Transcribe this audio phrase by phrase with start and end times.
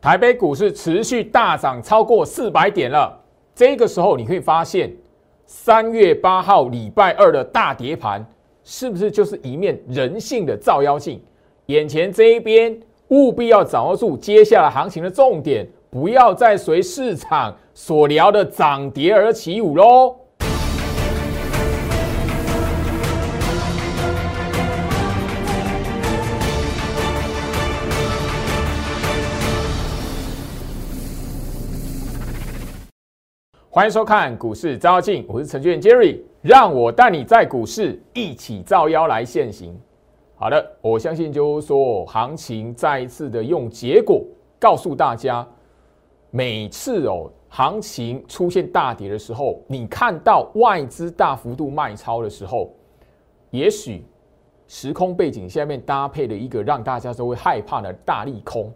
[0.00, 3.14] 台北股市持续大涨超过四百点了。
[3.54, 4.90] 这个时候，你会发现
[5.44, 8.24] 三月八号礼拜二的大跌盘，
[8.64, 11.20] 是不是就是一面人性的照妖镜？
[11.66, 20.16] 眼前这一边，务必要掌握住接下来行情的重点，不要再随市场所聊的涨跌而起舞喽。
[33.72, 39.80] 欢迎收看股市招妖，我是程序员 Jerry，让我带你在股市一起照妖来现行。
[40.34, 44.24] 好的，我相信就是说，行情再一次的用结果
[44.58, 45.46] 告诉大家，
[46.32, 52.74] 每次哦行情出现大跌的时候，你看到外资大幅度卖超的时候，
[53.50, 54.04] 也许
[54.66, 58.68] 时空背景下面搭配了一个让大家都会害怕的大利空，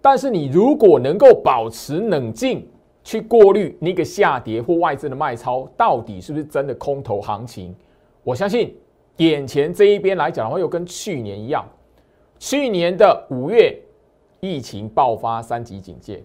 [0.00, 2.66] 但是你如果能够保持冷静。
[3.08, 7.74] 去过滤那个下跌或外资的卖超，到底是不是真的空头行情？
[8.22, 8.76] 我相信
[9.16, 11.66] 眼前这一边来讲的话，又跟去年一样。
[12.38, 13.74] 去年的五月
[14.40, 16.22] 疫情爆发三级警戒，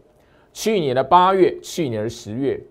[0.51, 2.61] 去年的八月，去年的十月，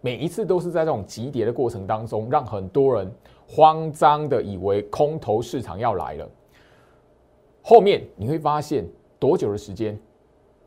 [0.00, 3.12] 每一次都是在这种急跌的过程当中，让很多人
[3.48, 6.30] 慌张的以为空头市场要来了。
[7.62, 8.86] 后面你会发现
[9.18, 9.98] 多久的时间？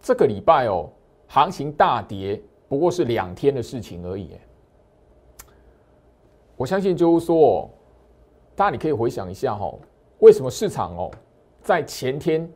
[0.01, 0.89] 这个礼拜哦，
[1.27, 2.41] 行情大跌。
[2.73, 4.31] 不过是两天的事情而已，
[6.57, 7.69] 我相信就是说，
[8.55, 9.71] 大家你可以回想一下哈，
[10.17, 11.11] 为什么市场哦，
[11.61, 12.51] 在前天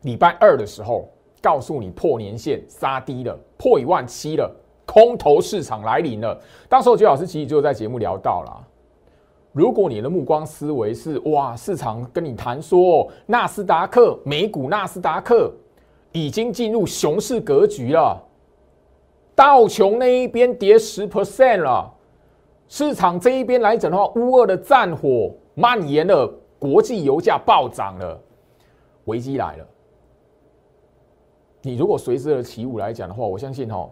[0.00, 1.08] 礼拜二的时候，
[1.40, 4.52] 告诉你破年线杀低了，破一万七了，
[4.84, 6.36] 空头市场来临了。
[6.68, 8.66] 当时我觉老师其实就在节目聊到了，
[9.52, 15.54] 如果你的目光思维是哇，市场跟你谈说纳斯达克美股纳斯达克
[16.10, 18.20] 已经进入熊市格局了。
[19.34, 21.90] 道琼那一边跌十 percent 了，
[22.68, 28.20] 市场这一边来讲的话，乌二的战火蔓延了，国际油价暴涨了，
[29.06, 29.66] 危机来了。
[31.62, 33.88] 你如果随之而起舞来讲的话，我相信哈，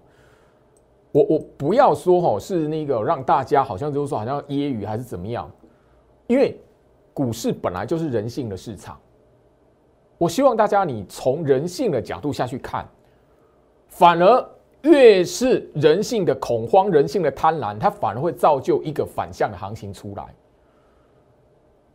[1.13, 5.51] 我我不要说哈是那个让大家好像就是说好像揶揄还是怎么样，
[6.27, 6.61] 因为
[7.15, 9.01] 股市本来就是人性的市场，
[10.19, 12.87] 我希望大家你从人性的角度下去看，
[13.89, 14.47] 反而。
[14.83, 20.25] 越是人性的恐慌、人性的贪婪，它反而会造就一个反向的行情出来。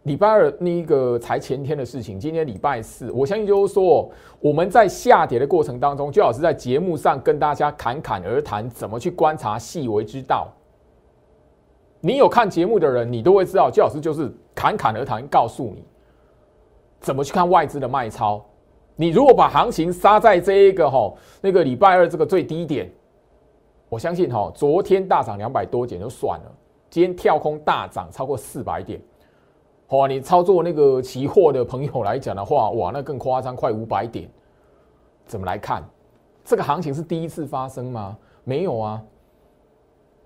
[0.03, 4.07] 礼拜二那个才前天的事情，今天礼拜四，我相信就是说，
[4.39, 10.47] 我们在下跌的过程当中，就老师在节目上跟大家侃侃而谈，怎么去观察细微之道。
[12.01, 15.83] 你有看节目的人，你都会知道，焦老师就是侃侃而谈，告诉你
[16.99, 18.45] 怎么去看外资的卖超。
[18.95, 22.89] 你如果把行情杀在这一个哈那个礼拜二这个最低点，
[23.89, 26.51] 我相信哈昨天大涨两百多点就算了，
[26.89, 29.01] 今天跳空大涨超过四百点，
[29.89, 30.07] 哇！
[30.07, 34.29] 你操作那个期货的朋友来讲的话， 哇，那更夸张，快五百点。
[35.25, 35.83] 怎么来看？
[36.43, 38.17] 这个行情是第一次发生吗？
[38.43, 39.03] 没有啊。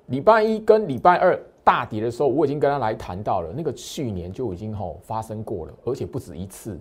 [0.08, 6.80] 礼拜一跟礼拜二大跌的时候，我已经跟他来谈到了，那个去年就已经吼发生过了，而且不止一次。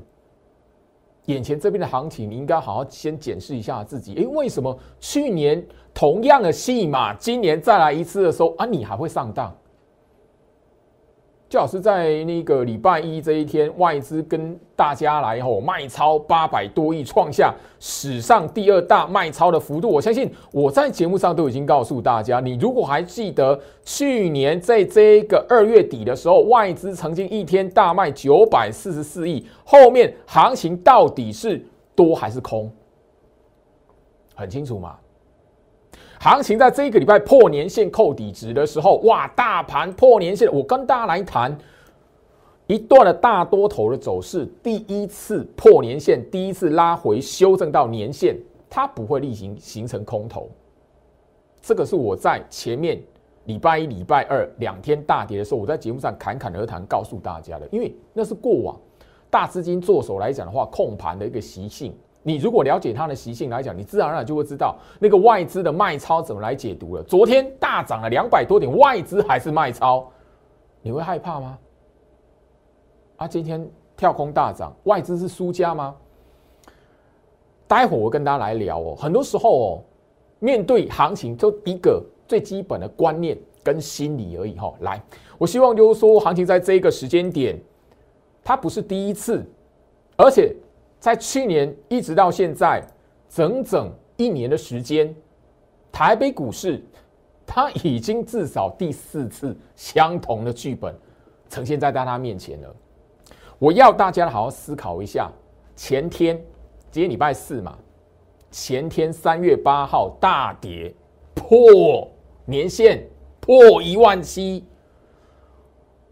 [1.28, 4.15] 眼前这边的行情，你应该好好先检视一下自己。
[4.15, 5.62] 诶，为什么去年
[5.94, 9.55] 同样的戏码，今年再来一次的时候啊，你还会上当？
[11.48, 19.88] 就好是在那个礼拜一这一天，外资跟大家来吼卖超八百多亿，创下史上第二大卖超的幅度。
[19.88, 32.70] 我相信我在节目上都已经告诉大家，你如果还记得去年在这个二月底的时候，外资曾经一天大卖九百四十四亿，后面行情到底是多还是空？
[34.34, 34.98] 很清楚嘛？
[36.21, 41.56] 行情在这个礼拜破年线扣底值的时候，哇，大盘破年线，我跟大家来谈
[42.67, 48.37] 一段的大多头的走势，第一次破年线，第一次拉回修正到年线，
[48.69, 50.51] 它不会例行形成空头。
[51.63, 53.01] 这个是我在前面
[53.45, 58.77] 礼拜一、礼拜二两天大跌的时候，我在节目上侃侃而谈告诉大家的，因为那是过往
[59.31, 61.95] 大资金做手来讲的话，控盘的一个习性。
[62.28, 67.03] 你如果了解它的习性来讲，你自然而然就会知道那个外资的卖超怎么来解读了。
[67.03, 70.07] 昨天大涨了两百多点，外资还是卖超，
[70.83, 71.59] 你会害怕吗？
[73.16, 73.66] 啊，今天
[73.97, 75.97] 跳空大涨，外资是输家吗？
[77.66, 78.95] 待会我跟大家来聊哦。
[78.95, 79.83] 很多时候哦，
[80.39, 84.75] 面对行情就一个最基本的观念跟心理而已哈。
[84.80, 85.03] 来，
[85.39, 87.59] 我希望就是说，行情在这一个时间点，
[88.45, 89.42] 它不是第一次，
[90.19, 90.54] 而且。
[90.98, 92.83] 在去年一直到现在，
[93.28, 95.15] 整整一年的时间，
[95.92, 96.83] 台北股市
[97.47, 100.95] 它已经至少第四次相同的剧本
[101.48, 102.74] 呈现在大家面前了。
[103.59, 105.30] 我要大家好好思考一下，
[105.77, 106.36] 前天
[106.91, 107.78] 今天礼拜四嘛，
[108.51, 110.92] 前天三月八号大跌
[111.34, 112.10] 破
[112.44, 113.06] 年线
[113.41, 114.65] 破一万七。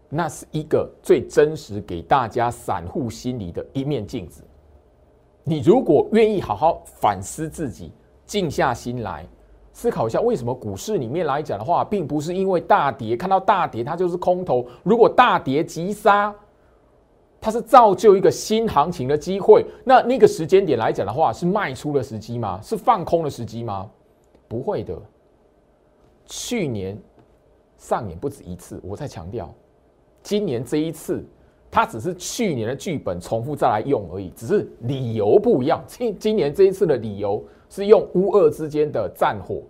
[0.09, 4.41] 那是一个最真实给大家散户心里的一面镜子。
[5.49, 7.89] 你如果愿意好好反思自己，
[8.25, 9.25] 静下心来
[9.71, 14.67] 思考一下，为什么股市里面来讲的话，并不是因为大跌，看到大跌它就是空头。
[14.83, 16.35] 如果大跌急杀，
[17.39, 19.65] 它是造就一个新行情的机会。
[19.85, 22.59] 那那个时间点来讲的话，是卖出的时机吗？
[22.61, 23.89] 是放空的时机吗？
[24.49, 25.01] 不会的。
[26.25, 26.99] 去年
[27.77, 29.49] 上演不止一次，我在强调。
[30.21, 31.25] 今年这一次，
[31.69, 35.83] 它只是去年的剧本重复再来用而已，只是理由不一样。
[35.85, 39.61] 今今年这一次的理由是用乌俄之间的战火、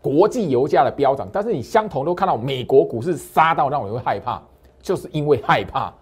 [0.00, 4.42] 国际油价的飙涨，但是你相同都看到美国股市杀到让我会害怕，
[4.80, 5.92] 就是因为害怕，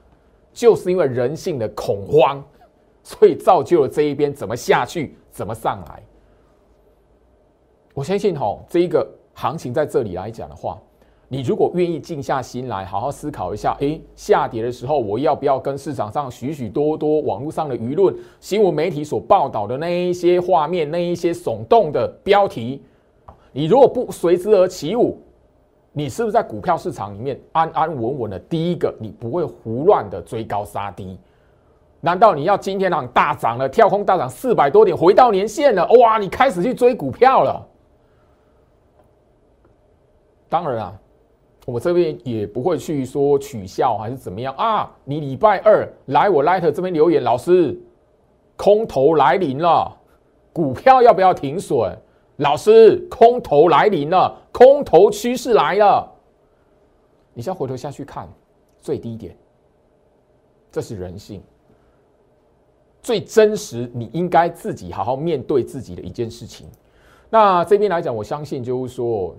[0.53, 2.43] 就是因为人性的恐慌，
[3.03, 6.03] 所以造就了这一边怎么下去，怎么上来。
[7.95, 10.81] 我相信哈，这一个行情在这里来讲的话。
[11.33, 22.83] 你如果愿意静下心来，好好思考一下，诶，下跌的时候，我要不要跟市场上许许多多网络上的舆论、新闻媒体所报道的那一些画面、那一些耸动的标题，
[23.51, 25.19] 你如果不随之而起舞，
[25.93, 28.39] 你是不是在股票市场里面安安稳稳的？
[28.39, 31.19] 第一个，你不会胡乱的追高杀低。
[32.03, 35.89] 难道你要今天让大涨了，跳空大涨四百多点，回到年线了？
[35.99, 37.67] 哇，你开始去追股票了？
[40.51, 40.99] 当然啊。
[41.65, 44.91] 我这边也不会去说取笑还是怎么样啊？
[45.05, 47.81] 你礼拜二来我 Light 这边留言，老师，
[48.57, 49.97] 空头来临了，
[50.53, 51.97] 股票要不要停损？
[52.39, 56.13] 老师，空头来临了，空头趋势来了。
[57.33, 58.29] 你先回头下去看
[58.81, 59.37] 最低点，
[60.73, 61.41] 这是人性，
[63.03, 66.67] 最真实，你应该自己好好面对自己的一件事情。
[67.31, 69.37] 那这边来讲，我相信就是说。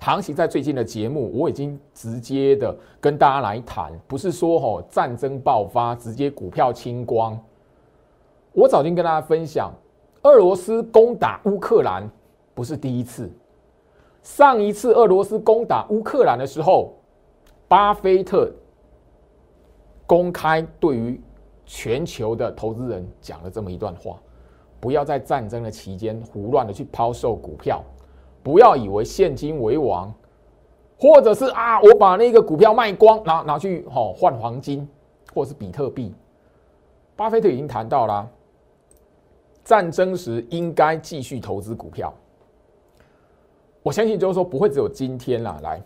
[0.00, 7.38] 行情在最近的节目，我已经直接的跟大家来谈，不是说吼战争爆发直接股票清光。
[8.52, 9.70] 我早就跟大家分享，
[10.22, 12.10] 俄罗斯攻打乌克兰
[12.54, 13.30] 不是第一次，
[14.22, 16.94] 上一次俄罗斯攻打乌克兰的时候，
[17.68, 18.50] 巴菲特
[20.06, 21.20] 公开对于
[21.66, 24.18] 全球的投资人讲了这么一段话：
[24.80, 27.84] 不要在战争的期间胡乱的去抛售股票。
[28.42, 30.12] 不要以为现金为王，
[30.98, 34.88] 或者是啊，我把那个股票卖光，拿拿去好换黄金，
[35.34, 36.14] 或者是比特币。
[37.16, 38.28] 巴菲特已经谈到了，
[39.62, 42.12] 战争时应该继续投资股票。
[43.82, 45.58] 我相信就是说不会只有今天啦。
[45.62, 45.82] 来，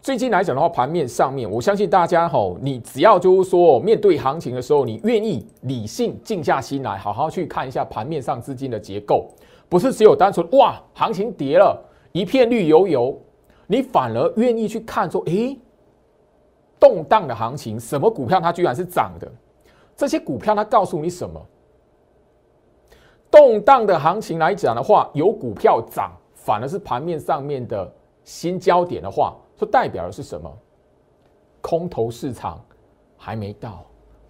[0.00, 9.26] 最近来讲的话，盘面上面，我相信大家吼，你只要就是说面对行情的时候，你愿意理性静下心来，好好去看一下盘面上资金的结构。
[9.68, 11.82] 不是只有单纯哇，行情跌了
[12.12, 13.20] 一片绿油油，
[13.66, 15.58] 你反而愿意去看说，诶，
[16.78, 19.30] 动荡的行情，什么股票它居然是涨的？
[19.96, 21.40] 这些股票它告诉你什么？
[23.30, 27.92] 动荡的行情来讲的话，有股票涨，反而是盘面上面的
[28.24, 30.50] 新焦点的话，说代表的是什么？
[31.60, 32.64] 空头市场
[33.16, 33.84] 还没到。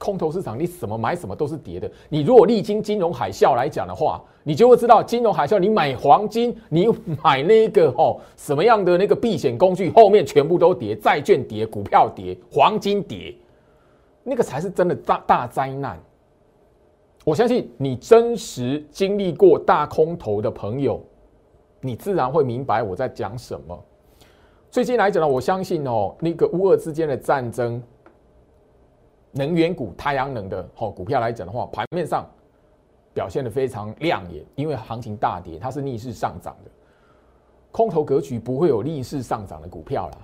[0.06, 1.90] 空头市场，你什么买什么都是跌的。
[2.08, 6.86] 你如果历经金融海啸来讲的话，你就会知道金融海啸，你买黄金，你
[7.24, 13.34] 买那个哦什么样的那个避险工具，后面全部都跌，债券跌，股票跌，黄金跌，
[14.22, 16.00] 那个才是真的大大灾难。
[17.24, 21.02] 我相信你真实经历过大空头的朋友，
[21.80, 23.76] 你自然会明白我在讲什么。
[24.70, 27.82] 最近来讲呢，我相信哦，那个乌俄之间的战争。
[29.32, 32.26] 能源股、太阳能的好股票来讲的话，盘面上
[33.12, 36.70] 表现的非常亮眼，因为行情大跌，它是逆势上涨的。
[37.70, 40.18] 空头格局不会有逆势上涨的股票啦。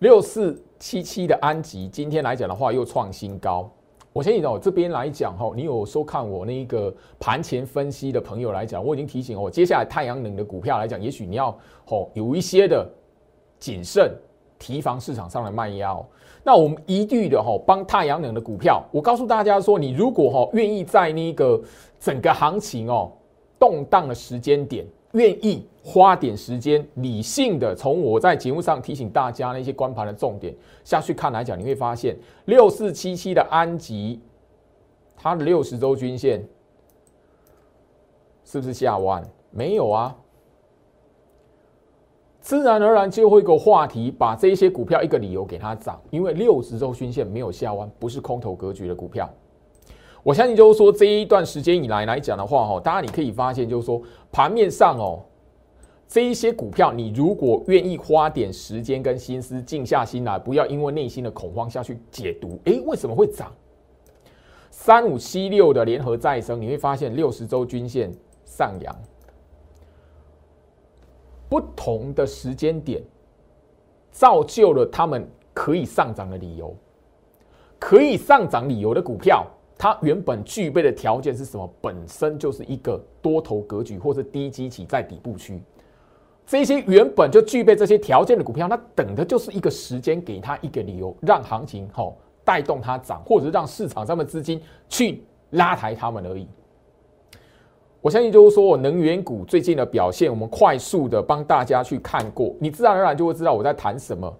[0.00, 3.70] 六四七七的安吉今天来讲的话又创新高，
[4.12, 11.48] 我相信哦这边来讲哈，你有收看我那一个盘前分析的朋友来讲，我已经提醒哦，接下来太阳能的股票来讲，也许你要
[11.86, 12.86] 哦有一些的
[13.58, 14.14] 谨慎。
[14.58, 15.96] 提防市场上的卖压，
[16.42, 21.60] 那我们一律的哈帮太阳能的股票，我告诉大家说，你如果哈愿意在那个
[22.00, 23.12] 整个行情哦
[23.58, 34.20] 动荡的时间点，愿意花点时间理性的从我在节目上提醒大家那些关盘的重点下去看来讲，你会发现六四七七的安吉
[35.16, 36.44] 它的六十周均线
[38.44, 39.22] 是不是下弯？
[39.50, 40.14] 没有啊，
[42.48, 49.28] 自然而然就会一个话题，把这些股票一个理由给它涨，因为六十周均线没有下弯，不是空头格局的股票。
[50.22, 54.00] 我相信就是说这一段时间以来来讲的话，哈，大家你可以发现就是说
[54.32, 55.20] 盘面上哦。
[56.08, 63.52] 这一些股票，你如果愿意花点时间跟心思，静下心来，不要因为内心的恐慌下去解读，诶，为什么会涨？
[64.70, 68.10] 三五七六的联合再生，你会发现六十周均线
[68.46, 68.96] 上扬，
[71.48, 73.02] 不同的时间点，
[74.10, 76.76] 造就了他们可以上涨的理由。
[77.78, 79.46] 可以上涨理由的股票，
[79.78, 81.68] 它原本具备的条件是什么？
[81.80, 85.62] 本身就是一个多头格局，或是低基企在底部区。
[86.44, 96.48] 这些原本就具备这些条件的股票，那等的就是一个时间，给他一个理由，让行情好带动它涨，或者是让市场上的资金去拉抬他们而已。
[98.00, 104.32] 我相信就是说，能源股最近的表现，我们快速的帮大家去看过，你自然而然就会知道我在谈什么。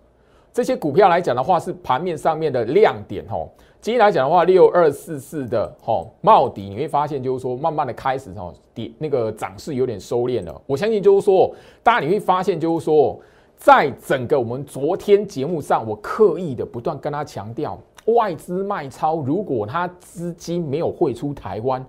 [0.53, 3.49] 这些股票来讲的话，是盘面上面的亮点吼。
[3.81, 10.63] 今天来讲的话，六二四四的吼帽底，你会发现就是说，慢慢的开始吼跌，那个涨势有点收敛了。
[10.65, 13.21] 我相信就是说，大家你会发现就是说，
[13.57, 21.85] 在整个我们昨天节目上，我刻意的不断跟他强调，外资卖超，如果他资金没有汇出台湾，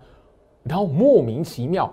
[0.64, 1.92] 然后莫名其妙，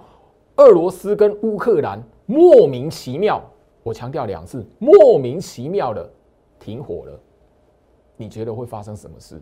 [0.56, 3.42] 俄罗斯跟乌克兰莫名其妙，
[3.82, 6.11] 我强调两次，莫名其妙的
[6.58, 7.20] 停火了，
[8.16, 9.40] 你觉得会发生什么事？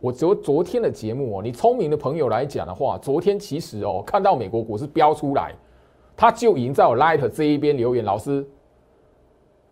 [0.00, 5.54] 我昨昨天的节目哦，你聪明的朋友来讲的话，昨天其实哦，看到美国股市飙出来，
[6.16, 8.46] 他就已经在我 Light 这一边留言，老师，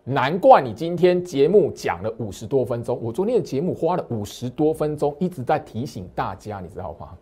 [0.03, 7.17] 难怪你今天节目讲了五十多分钟，我昨天的节目花了五十多分钟，一直在提醒大家，你知道吗？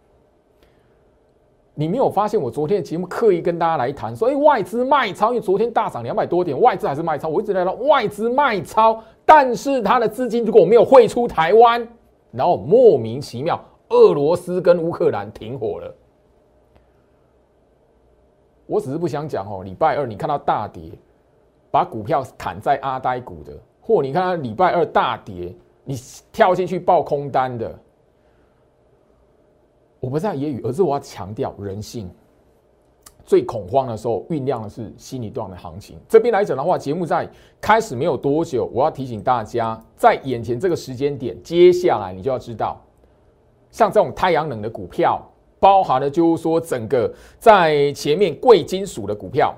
[1.76, 11.88] 你没有发现我昨天的节目刻意跟大家来谈，说哎外资卖超，因为昨天大涨两百多点，外资还是卖超，我一直在说外资卖超，但是他的资金如果没有汇出台湾。
[12.32, 13.58] 然后莫名其妙，
[13.90, 15.96] 俄罗斯跟乌克兰停火了。
[18.66, 20.92] 我只是不想讲哦，礼拜二你看到大跌，
[21.72, 25.56] 把股票砍在阿呆股的，或你看到礼拜二大跌，
[25.86, 25.96] 你
[26.34, 27.74] 跳进去爆空单的，
[30.06, 32.08] 我不是在揶揄，而是我要强调人性。
[33.26, 35.98] 最恐慌的时候，酝酿的是新一段的行情。
[36.08, 37.28] 这边来讲的话，节目在
[37.60, 42.80] 开始没有多久，我要提醒大家，在眼前这个时间点，接下来你就要知道，
[43.72, 45.20] 像这种太阳能的股票，
[45.60, 49.56] 包含了就是说整个在前面贵金属的股票，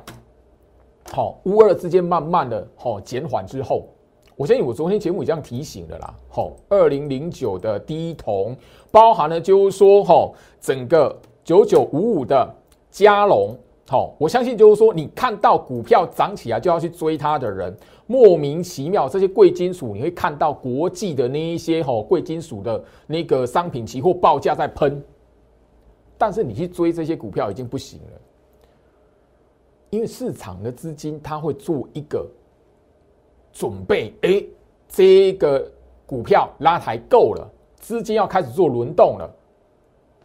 [1.12, 3.89] 好，乌二之间慢慢的好减缓之后，
[4.38, 6.13] 我相信我昨天节目已经提醒了啦。
[6.29, 8.56] 好，二零零九的低铜，
[8.89, 11.13] 包含了就是说，哈，整个
[11.44, 12.56] 九九五五的。
[12.89, 13.56] 加龙，
[13.88, 17.75] 好，我相信就是说，你看到股票涨起来就要去追它的人，
[18.08, 25.03] 莫名其妙，这些贵金属你会看到国际的那一些哈贵金属的那个商品期货报价在喷，
[26.17, 28.22] 但是你去追这些股票已经不行了，
[29.91, 32.25] 因为市场的资金它会做一个
[33.58, 34.44] 准备，哎，
[34.88, 35.68] 这个
[36.06, 39.28] 股票拉抬够了，资金要开始做轮动了。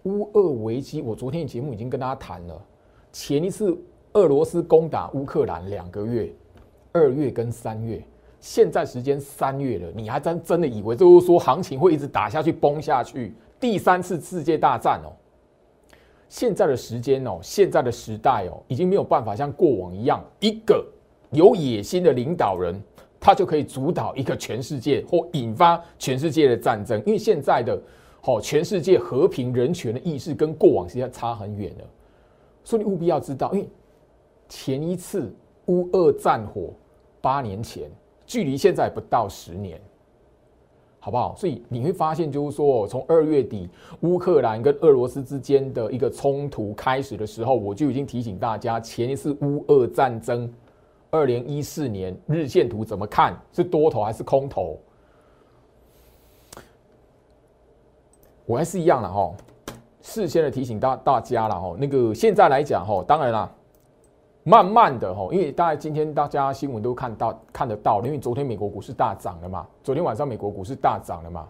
[0.03, 2.63] 乌俄危机，我昨天的节目已经跟大家谈了。
[3.11, 3.75] 前一次
[4.13, 6.31] 俄罗斯攻打乌克兰两个月，
[6.93, 8.05] 二月跟三月，
[8.39, 13.35] 现在时间三月了，你还真真的以为就是说行情会一直打下去、崩下去？
[13.59, 15.09] 第三次世界大战哦，
[16.29, 20.85] 现在的时间哦，现在的时代哦，已经没有办法像过往一样，一个
[21.31, 22.79] 有野心的领导人，
[23.23, 27.81] 他就可以主导一个全世界或引发全世界的战争，因为现在的。
[28.25, 31.85] 好，全世界和平人权的意识跟过往实际上差很远了，
[32.63, 33.69] 所以你务必要知道，因为
[34.49, 35.35] 前一次
[35.67, 36.73] 乌俄战火
[37.21, 37.91] 八年前，
[38.25, 39.81] 距离现在不到十年，
[41.01, 41.35] 好不好？
[41.37, 43.69] 所以你会发现，就是说，从二月底
[44.03, 50.49] 乌克兰跟俄罗斯之间的一个冲突开始的时候，我就已经提醒大家，前一次乌俄战争，
[51.13, 54.79] 二零一四年日线图怎么看，是多头还是空头？
[58.47, 59.31] 我还是一样了哈，
[60.01, 61.77] 事先的提醒大大家了哈。
[61.79, 63.55] 那个现在来讲哈，当然啦，
[64.43, 71.47] 慢慢的哈，因为大家今天大家新闻都看到看得到，因为昨天美国股市大涨了嘛，昨天晚上美国股市大涨了嘛。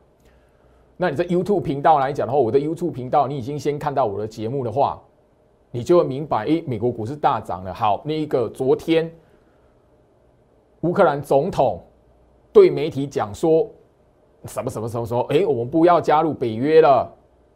[0.97, 5.00] 那你在 YouTube 频道来讲的话，我的 YouTube 频道你已经先看到我的节目的话，
[5.71, 7.73] 你就会明白，诶，美国股市大涨了。
[7.73, 9.09] 好，那一个昨天
[10.83, 11.83] 乌克兰总统
[12.53, 13.69] 对媒体讲说。
[14.47, 15.21] 什么什么什么说？
[15.33, 17.09] 哎，我们不要加入北约了，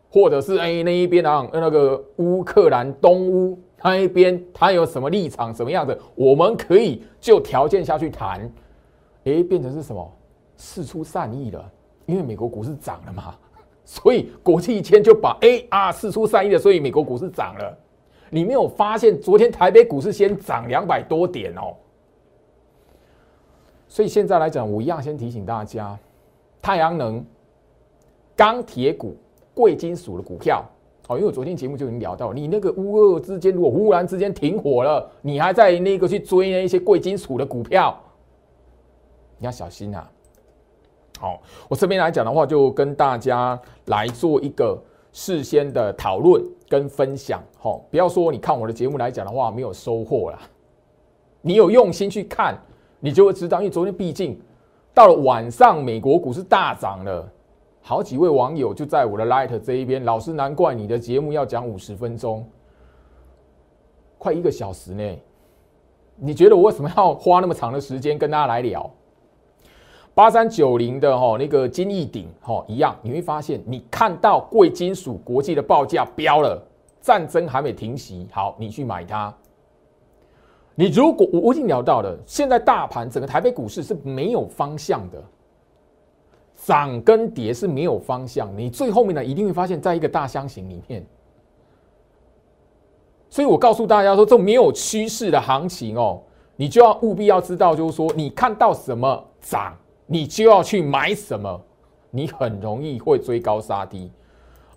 [0.08, 8.40] 或者是哎那一边啊那个乌克兰东乌那一边他有什么立场什么样的，我们可以就条件下去谈。
[9.24, 10.12] 哎，变成是什么？
[10.56, 11.72] 事出善意了，
[12.04, 13.34] 因为美国股市涨了嘛，
[13.84, 17.76] 所以国际间就把哎啊事出善意了，所以美国股市涨了。
[18.30, 21.74] 你没有发现昨天台北股市先涨两百多点哦？
[23.96, 25.98] 所以现在来讲，我一样先提醒大家，
[26.60, 27.24] 太阳能、
[28.36, 29.16] 钢铁股、
[29.54, 30.62] 贵金属的股票
[31.08, 37.98] 哦，因为我昨天节目就已经聊到，你那个乌俄之间如果忽然之间停火了，你还在那个去追那一些贵金属的股票，
[39.38, 40.10] 你要小心啊！
[41.18, 44.78] 好，我这边来讲的话，就跟大家来做一个
[45.10, 47.42] 事先的讨论跟分享。
[47.58, 50.38] 好，不要说你看我的节目来讲的话没有收获了，
[51.40, 52.54] 你有用心去看。
[53.06, 54.36] 你就会知道，因为昨天毕竟
[54.92, 57.24] 到了晚上，美国股市大涨了，
[57.80, 62.44] 好几位网友就在我的 Light 这一边，老师难怪你的节目要讲五十分钟，
[64.18, 65.18] 快一个小时呢。
[66.16, 68.90] 你觉得我为什么要花那么长的时间跟大家来聊？
[70.12, 76.60] 八三九零的哈那个金翼鼎哈一样，你会发现，你看到贵金属国际的报价飙了，
[77.00, 79.32] 战争还没停息，好，你去买它。
[80.78, 85.24] 你如果我我已经聊到了，现在大盘整个台北股市是没有方向的，
[86.54, 88.48] 涨跟跌是没有方向。
[88.56, 91.04] 你最后面呢，一定会发现在一个大箱型里面。
[93.30, 96.20] 所以我告诉大家说，这没有趋势的行情哦，
[96.56, 99.74] 你就要务必要知道，就是说你看到什么涨，
[100.06, 101.58] 你就要去买什么，
[102.10, 104.12] 你很容易会追高杀低。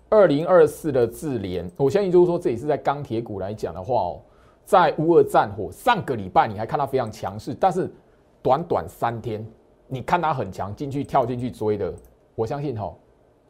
[0.08, 4.20] 二零二四的智联，我相信就是说，这也是在钢铁股来讲的话哦。
[4.70, 7.92] 在乌俄战火上个礼拜，你还看它非常强势，但是
[8.40, 9.44] 短短三天，
[9.88, 11.92] 你看它很强，进去跳进去追的，
[12.36, 12.94] 我相信哈，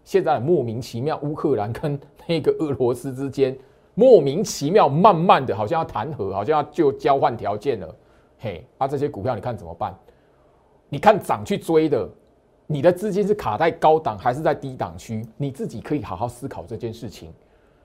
[0.03, 3.55] 现在莫名其妙，乌克兰跟那个俄罗斯之间
[3.95, 7.95] 莫名其妙，慢慢的好像要谈和，好像要就交换条件了，
[8.39, 9.95] 嘿，啊这些股票你看怎么办？
[10.89, 12.09] 你看涨去追的，
[12.67, 15.23] 你的资金是卡在高档还是在低档区？
[15.37, 17.30] 你自己可以好好思考这件事情。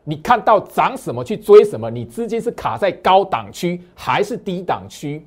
[0.07, 1.89] 你看到涨什么去追什么？
[1.89, 5.25] 你资金是卡在高档区还是低档区？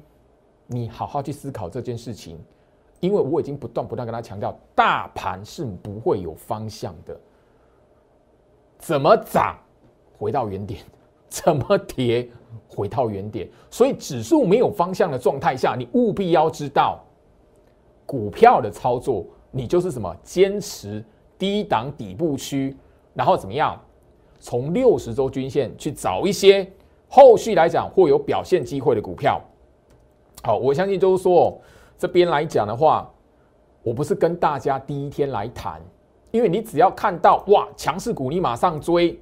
[0.69, 2.39] 你好好去思考这件事情，
[3.01, 7.19] 因为我已经不断不断跟他强调，大盘是不会有方向的。
[8.79, 9.59] 怎么涨
[10.17, 10.81] 回到原点，
[11.29, 12.31] 怎么跌
[12.69, 13.49] 回到原点。
[13.71, 17.05] 所以指数没有方向的状态下，你务必要知道，
[18.07, 21.05] 股票的操作，你就是什么坚持
[21.37, 22.77] 低档底部区，
[23.13, 23.77] 然后怎么样？
[24.39, 26.71] 从六十周均线去找一些
[27.09, 29.41] 后续来讲会有表现机会的股票。
[30.43, 31.61] 好，我相信就是说
[31.99, 33.11] 这边来讲的话，
[33.83, 35.81] 我不是跟大家第一天来谈，
[36.31, 39.19] 因为你只要看到哇强势股，你马上追。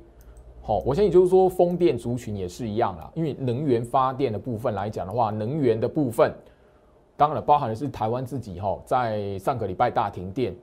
[0.62, 6.32] 好，我相信就是说风电族群也是一样啦，因为能源发电的部分来讲的话，能源的部分
[7.16, 10.54] 当然包含的是台湾自己哈，在上个礼拜大停电。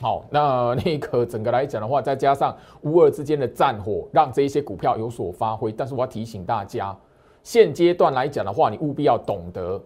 [0.00, 5.70] 好，那那个整个来讲的话，再加上乌俄之间的战火，让这一些股票有所发挥。
[5.70, 6.96] 但是我要提醒大家，
[7.44, 9.80] 现阶段来讲的话，你务必要懂得，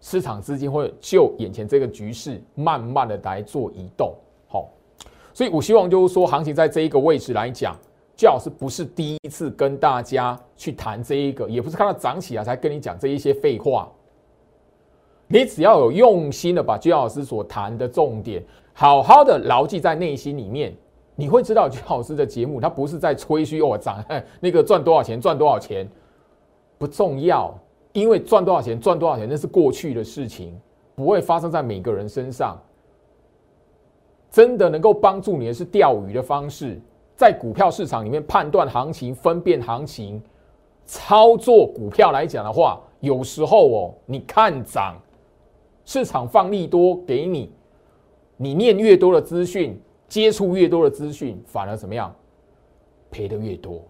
[0.00, 4.12] 市场资金会就眼前这个局势，慢慢的来做移动。
[4.48, 4.68] 好，
[5.32, 7.76] 所以我希望就是说，行情在这一个位置来讲，
[8.16, 13.88] 最好是不是第一次跟大家去谈这一个，也不是看到涨起来才跟你讲这一些废话。
[15.28, 18.42] 你只要有用心的把居老师所谈的重点。
[18.72, 20.74] 好好的牢记在内心里面，
[21.14, 24.02] 你会知道曲老师的节目，他不是在吹嘘我涨
[24.40, 25.86] 那个赚多少钱赚多少钱
[26.78, 27.54] 不重要，
[27.92, 30.58] 因为赚多少钱赚多少钱那是过去的事情，
[30.94, 32.60] 不会发生在每个人身上。
[34.30, 36.80] 真的能够帮助你的是钓鱼的方式，
[37.14, 40.20] 在股票市场里面判断行情、分辨行情、
[40.86, 44.96] 操作股票来讲的话，有时候哦，你看涨，
[45.84, 47.52] 市场放利多给你。
[48.42, 52.12] 你念越多的资讯，接触越多的资讯，反而怎么样？
[53.08, 53.80] 赔的越多。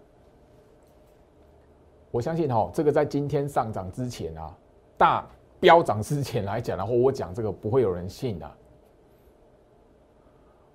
[2.11, 4.55] 我相信哈，这个在今天上涨之前啊，
[4.99, 5.27] 大
[5.59, 8.51] 飙涨之前来讲的话，我讲这个不会有人信的。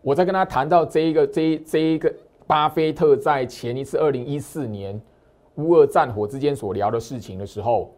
[0.02, 2.12] 我在跟他谈到这一个这这一个
[2.48, 5.00] 巴菲特在前一次二零一四年
[5.58, 7.94] 乌俄战火之间所聊的事情的时候，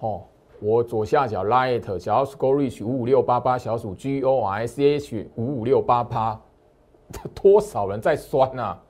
[0.00, 0.22] 哦。
[0.62, 6.40] 我左下角 light 小鼠 go reach 五五六八八小鼠 g o i c h 五五六八八，
[7.34, 8.80] 多少人在酸啊？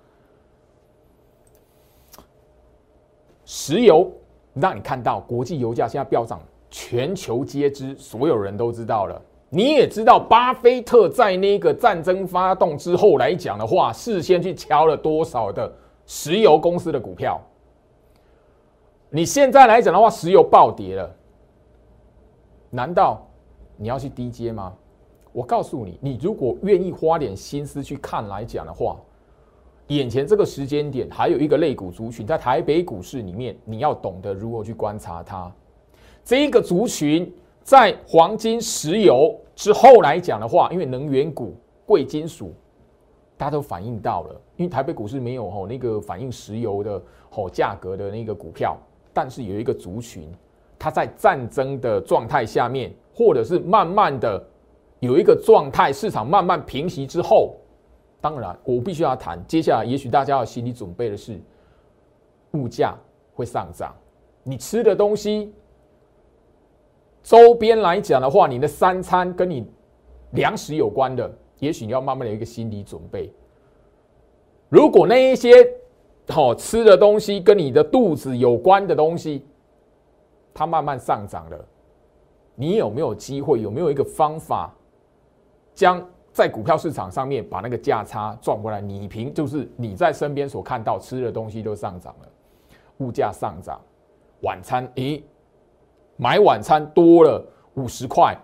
[3.46, 4.12] 石油
[4.52, 6.38] 让你看到国际油价现在飙涨，
[6.70, 9.18] 全球皆知，所有人都知道了。
[9.48, 15.72] 你也知道，巴菲特在那个战争发动之后来讲的话，事先去敲了多少的
[16.04, 17.40] 石油公司的股票。
[19.08, 21.14] 你现在来讲的话，石油暴跌了，
[22.74, 23.20] 难道
[23.76, 24.72] 你要去低阶吗？
[25.30, 28.96] 我告诉你，你如果愿意花点心思去看来讲的话，
[29.88, 35.52] 眼前这个时间点还有一个类股族群在台北股市里面，你要懂得如何去观察它。
[36.24, 37.30] 这一个族群
[37.62, 41.54] 在黄金、石油之后来讲的话，因为能源股、
[41.84, 42.54] 贵金属，
[43.36, 48.78] 大家都反映到了，因为台北股市没有吼那个反映石油的吼价格的那个股票。
[49.12, 50.32] 但是有一个族群，
[50.82, 54.44] 它在战争的状态下面，或者是慢慢的
[54.98, 57.54] 有一个状态，市场慢慢平息之后，
[58.20, 59.40] 当然我必须要谈。
[59.46, 61.40] 接下来，也许大家要心理准备的是，
[62.54, 62.96] 物价
[63.32, 63.94] 会上涨。
[64.42, 65.54] 你吃的东西，
[67.22, 69.64] 周边来讲的话，你的三餐跟你
[70.32, 73.32] 粮食有关的，也许你要慢慢的有一个心理准备。
[74.68, 75.48] 如果那一些。
[76.28, 79.44] 好吃的东西跟你的肚子有关的东西，
[80.54, 81.64] 它慢慢上涨了。
[82.54, 83.60] 你有没有机会？
[83.60, 84.70] 有没有一个方法，
[85.74, 88.80] 将在股票市场上面把那个价差赚回来？
[88.80, 92.28] 你凭就是你在身边所看到吃的东西都上涨了，
[92.98, 93.80] 物价上涨，
[94.42, 95.24] 晚餐诶，
[96.16, 97.42] 买晚餐多了
[97.74, 98.36] 五十块，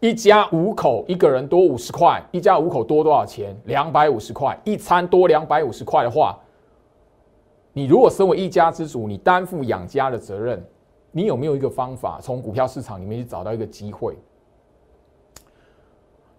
[0.00, 3.56] 一家五口一个人多五十块，一家五口多多少钱？
[3.66, 6.36] 两百五十块，一餐多两百五十块的话。
[7.72, 10.62] 你如果身为一家之主，你担负养家的责任，
[11.12, 14.16] 你有没有一个方法从股票市场里面去找到一个机会？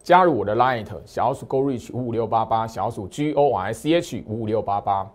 [0.01, 5.09] 加入我的 Light 小鼠 Go Reach 五五六八八小鼠 G O I C H 五五六八八，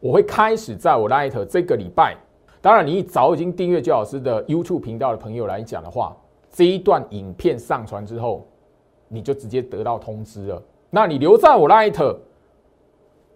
[0.00, 2.16] 我会开始在我 Light 这个礼拜。
[2.60, 6.14] 当然，你早已经订阅焦老师的 YouTube 频道的朋友来讲的话，
[6.50, 8.46] 这一段影片上传之后，
[9.08, 10.62] 你就直接得到通知了。
[10.90, 12.16] 那你留在我 Light，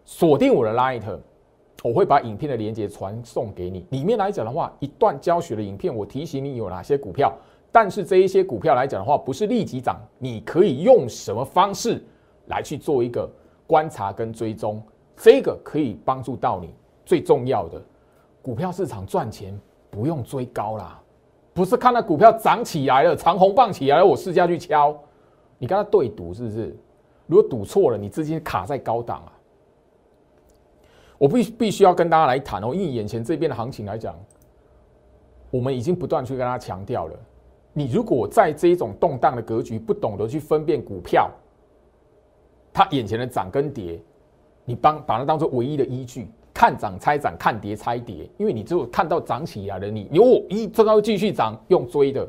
[0.04, 1.02] 锁定我的 Light。
[1.86, 3.86] 我会把影片的连接传送给你。
[3.90, 7.32] 里面来讲的话，一段教学的影片，我提醒你有哪些股票。
[7.70, 12.02] 但是这一些股票来讲的话，不是立即涨，你可以用什么方式
[12.46, 13.30] 来去做一个
[13.68, 14.82] 观察跟追踪，
[15.16, 16.74] 这个可以帮助到你。
[17.04, 17.80] 最重要的，
[18.42, 19.56] 股票市场赚钱
[19.88, 21.00] 不用追高啦，
[21.54, 24.92] 不是看到股票涨起来了，长红棒起来了，我试下去敲，
[25.56, 26.76] 你跟他对赌是不是？
[27.28, 29.32] 如果赌错了，你资金卡在高档啊。
[31.18, 34.14] 我必必须要跟大家来谈哦，因为眼前这边的行情来讲，
[35.50, 37.14] 我们已经不断去跟大家强调了。
[37.72, 41.30] 你如果在这一种动荡的格局，不懂得去分辨股票，
[42.72, 44.00] 它眼前的涨跟跌，
[44.64, 52.26] 你帮把它当做唯一的依据，看涨猜涨，看跌猜跌，因为你只有看到涨起来了，你有一这个继续涨，用追的，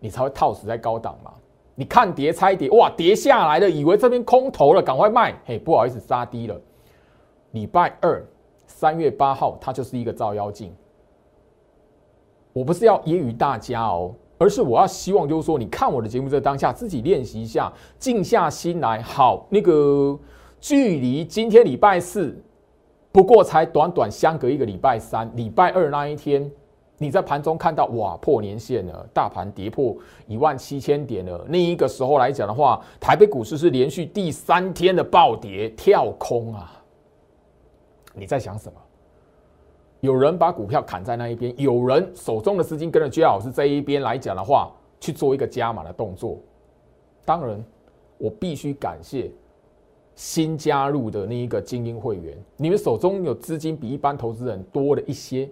[0.00, 1.32] 你才会套死在高档嘛。
[1.74, 6.60] 你看跌猜跌，哇，跌下来了，以为这边空头了，赶快卖，嘿，不好意思，杀低了。
[7.54, 8.20] 礼拜二，
[8.66, 10.74] 三月八号，它就是一个照妖镜。
[12.52, 19.00] 我不是要揶揄大家哦，而是我要希望就是说，你看我的节目在当下，自己练习一下，静下心来。
[19.00, 20.18] 好，那个
[20.60, 22.36] 距离今天礼拜四，
[23.12, 26.50] 不过才短短相隔一个礼拜三，礼拜二那一天，
[26.98, 31.46] 你在盘中看到哇破年线了，大盘跌破一万七千点了。
[31.48, 36.80] 那一个时候来讲的话，台北股市是连续第三天的暴跌跳空啊。
[38.14, 38.80] 你在想什么？
[40.00, 46.38] 有人把股票砍在那一边，有人手中的资金跟着 J 老师这一边来讲的话，去做一个加码的动作。
[47.24, 47.64] 当然，
[48.18, 49.30] 我必须感谢
[50.14, 55.48] 新加入的那一个精英会员，你们手中有资金比一般投资人多了一些，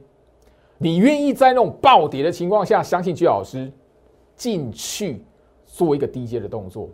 [0.77, 3.73] 你愿意在那种暴跌的情况下，相信 J 老师
[4.37, 5.25] 进去
[5.65, 6.91] 做一个低阶的动作，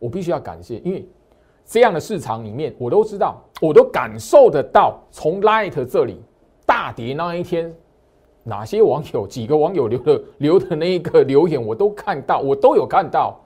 [0.00, 1.06] 我必须要感谢，因为。
[1.68, 5.00] 这样的市场里面，我都知道，我都感受得到。
[5.10, 6.20] 从 Light 这里
[6.64, 7.74] 大跌那一天，
[8.42, 13.40] 哪些网友、几个网友留的留的那一个留言，我都看到，我都有看到。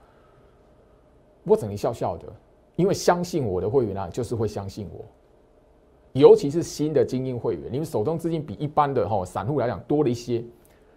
[1.44, 2.27] 我整天笑笑的，
[2.77, 5.05] 因为相信我的会员啊，就是会相信我。
[6.12, 10.44] 尤其是新的精英会员，你们手中资金比一般的哈散户来讲多了一些，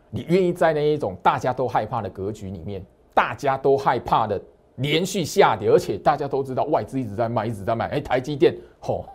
[0.10, 4.42] 你愿意在那一种大家都害怕的格局里面，大家都害怕的。
[4.78, 7.88] 连续下跌，而且大家都知道外资一直在卖，一直在卖。
[7.90, 9.06] 哎，台积电吼，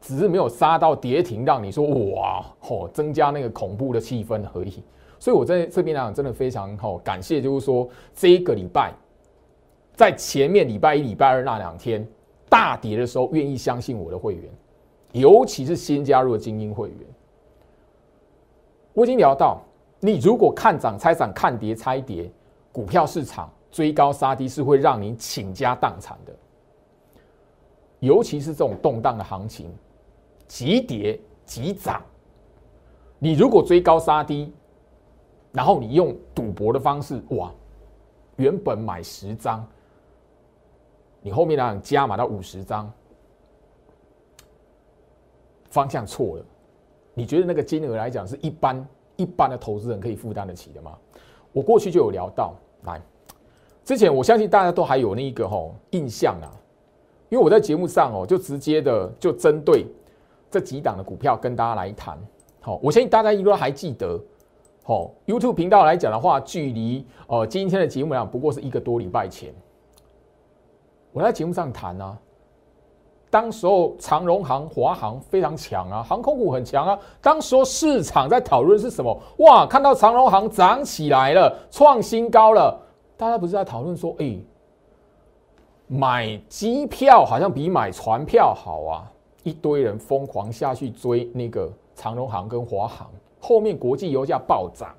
[0.00, 4.82] 只是没有杀到跌停，让你说哇吼，增加那个恐怖的气氛而已。
[5.18, 8.92] 所以我在这边来讲，真的非常吼感谢，就是说这一个礼拜，
[9.94, 12.04] 在前面礼拜一、礼拜二那两天
[12.48, 14.50] 大跌的时候，愿意相信我的会员，
[15.12, 16.98] 尤其是新加入的精英会员。
[18.92, 19.62] 我已经聊到，
[20.00, 22.28] 你如果看涨猜涨，看跌猜跌，
[22.72, 23.48] 股票市场。
[23.70, 26.34] 追高杀低是会让你倾家荡产的，
[28.00, 29.72] 尤其是这种动荡的行情，
[30.48, 32.02] 急跌急涨，
[33.18, 34.52] 你如果追高杀低，
[35.52, 37.52] 然后你用赌博的方式，哇，
[38.36, 39.64] 原本买十张，
[41.20, 42.92] 你后面那加码到五十张，
[45.70, 46.44] 方向错了，
[47.14, 50.98] 你觉得那个金额来讲是一般一般的投资人可以负担得起的吗？
[51.52, 53.00] 我过去就有聊到，来。
[53.90, 56.46] 之前我相信大家都还有那一个吼印象啊，
[57.28, 59.84] 因为我在节目上哦就直接的就针对
[60.48, 62.16] 这几档的股票跟大家来谈。
[62.60, 64.16] 好，我相信大家应该还记得，
[64.84, 69.52] 好 YouTube 频道来讲的话，距离呃今天的节目量不过是一个多礼拜前，
[71.10, 72.16] 我在节目上谈啊，
[73.28, 79.20] 当时候长荣航、华航非常强啊，航空股很强啊，当时候市场在讨论是什么？
[79.38, 82.86] 哇，看到长荣航涨起来了，创新高了。
[83.20, 84.40] 大家不是在讨论说，哎，
[85.86, 89.12] 买机票好像比买船票好啊！
[89.42, 94.96] 一堆人疯狂下去追那个长荣航跟华航，后面国际油价暴涨。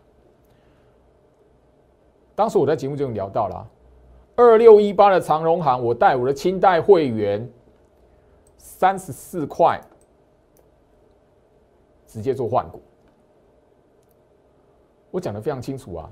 [2.36, 3.68] 当时我在节目中聊到了
[4.36, 7.52] 二六一八的长荣航，我带我的清代会员
[8.56, 9.82] 三十四块，
[12.06, 12.80] 直接做换股。
[15.10, 16.12] 我讲的非常清楚啊。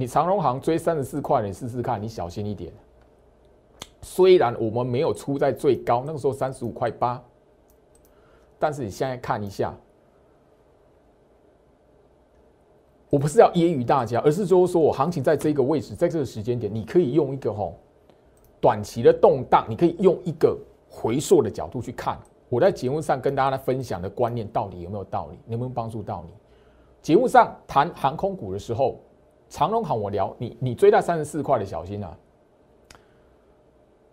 [0.00, 2.72] 你长荣行追三十四块，你试试看，你小心一点。
[4.00, 7.20] 虽然我们没有出在最高，那个时候三十五块八，
[8.60, 9.74] 但是你现在看一下，
[13.10, 17.74] 我不是要揶揄大家，而是说说我行情在这个位置，在这个时间点，你可以用一个吼
[18.60, 20.56] 短期的动荡，你可以用一个
[20.88, 22.16] 回溯的角度去看。
[22.48, 26.32] 我在节目上跟大家分享的观念到底有没有道理，能不能帮助到你？
[27.02, 29.00] 节目上谈航空股的时候。
[29.48, 32.16] 长隆行我聊你，你追到三十四块的小心啊！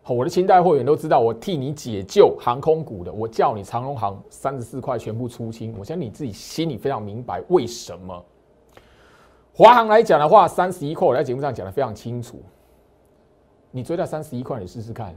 [0.01, 5.75] 好，我的清代会员都知道，我替你解救航空股的，我叫你长隆行三十四块全部出清。
[5.77, 8.23] 我相信你自己心里非常明白为什么。
[9.53, 12.41] 华航来讲的话，三十一块，我在节目上讲的非常清楚。
[13.71, 15.15] 你追到三十一块，你试试看。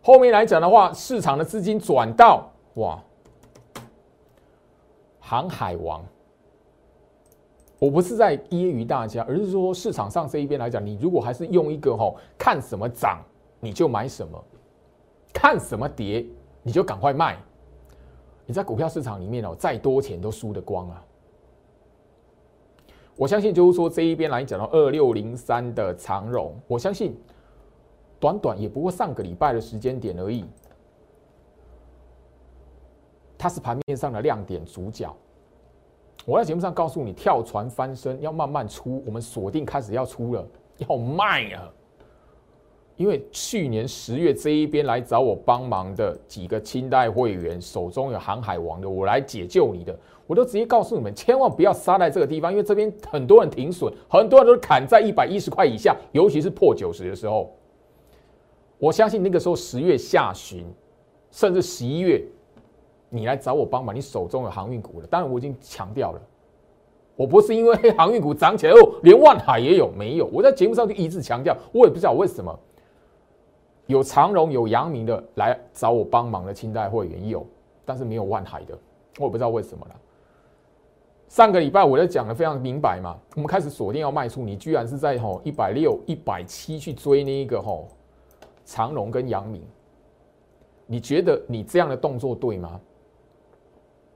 [0.00, 3.02] 后面来讲的话，市场的资金转到哇，
[5.18, 6.02] 航海王。
[7.80, 13.20] 我不是在揶揄大家，而是说市场上这一边来讲，你如果还是用一个吼看什么涨
[13.58, 14.44] 你就买什么，
[15.32, 16.24] 看什么跌
[16.62, 17.38] 你就赶快卖，
[18.44, 21.02] 你在股票市场里面哦，再多钱都输得光啊！
[23.16, 27.18] 我相信就是说这一边来讲到二六零三的长荣，我相信
[28.18, 30.44] 短短也不过上个礼拜的时间点而已，
[33.38, 35.10] 它是盘面上的亮点主角。
[36.26, 40.46] 我在节目上告诉你，跳船翻身要慢慢出，我们锁定开始要出了，
[40.78, 41.72] 要卖啊！
[42.96, 57.50] 因为去年十月这一边来找我帮忙的几个清代会员，手中有航海王的，我来解救你的，我都直接告诉你们，千万不要杀在这个地方，因为这边很多人停损，很多人都砍在一百一十块以下，尤其是破九十的时候。
[58.78, 60.66] 我相信那个时候十月下旬，
[61.30, 62.22] 甚至十一月。
[63.10, 66.20] 你来找我帮忙，你手中有航运股的，当然我已经强调了，
[67.16, 70.26] 我不是因为航运股涨起来后，连万海也有没有？
[70.32, 72.58] 我在节目上就一直强调，我也不知道为什么，
[73.86, 77.44] 有长荣有阳明的来找我帮忙的清代会员有，
[77.84, 78.78] 但是没有万海的，
[79.18, 79.94] 我也不知道为什么了。
[81.28, 87.88] 上个礼拜我就讲的非常明白嘛，我们开始锁定要卖出，你居然是在吼一百六、一百七去追那一个吼
[88.64, 89.62] 长荣跟阳明，
[90.86, 92.80] 你觉得你这样的动作对吗？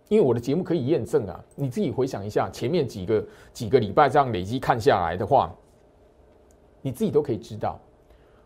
[0.09, 5.55] 因为我的节目可以验证啊，你自己回想一下，前面几个几个礼拜这样累积看下来的话，
[6.83, 7.81] 你自己都可以知道，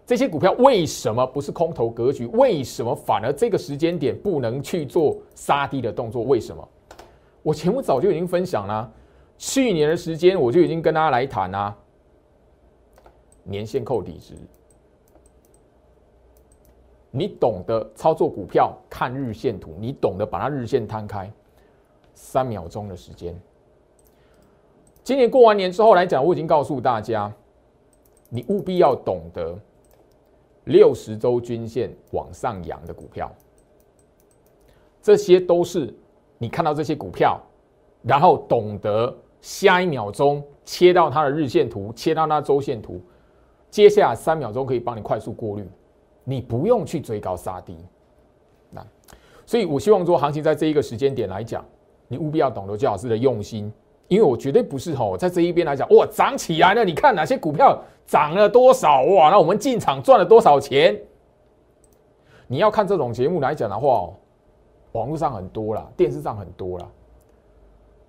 [0.07, 2.27] 这些股票为什么不是空头格局？
[2.27, 6.23] 为什么反而这个时间点不能去做杀低的动作？
[6.23, 6.67] 为什么？
[7.43, 8.91] 我节目早就已经分享了，
[9.37, 11.77] 去年的时间我就已经跟大家来谈啊，
[13.43, 14.35] 年线扣底值，
[17.11, 21.31] 你懂得操作股票看日线图，你懂得把它日线摊开。
[22.21, 23.33] 三秒钟的时间。
[25.05, 27.33] 今年过完年之后来讲，我已经告诉大家，
[28.29, 29.57] 你务必要懂得
[30.65, 33.33] 六十周均线往上扬的股票，
[35.01, 35.95] 这些都是
[36.39, 37.41] 你看到这些股票，
[38.03, 43.01] 然后懂得下一秒钟切到它的日线图，切到它周线图，
[43.71, 45.65] 接下来三秒钟可以帮你快速过滤，
[46.25, 47.79] 你不用去追高杀低。
[48.71, 48.85] 那，
[49.47, 51.65] 所以我希望说，行情在这一个时间点来讲。
[52.09, 53.73] 你务必要懂得姜老师的用心，
[54.09, 59.31] 因为我绝对不是吼，在这一边来讲，哇，涨起来了，你看哪些股票涨了多少哇？
[59.31, 60.99] 那我们进场赚了多少钱？
[62.47, 64.09] 你要看这种节目来讲的话，
[64.93, 66.89] 网络上很多啦，电视上很多啦，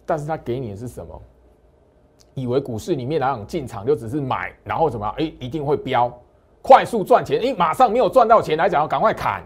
[0.06, 1.22] 但是他给你的是什么？
[2.36, 5.14] 以为股市里面来讲进场就只是买，然后怎么样？
[5.18, 6.10] 哎，一定会飙，
[6.62, 9.44] 快速赚钱，哎，马上没有赚到钱来讲，要赶快砍，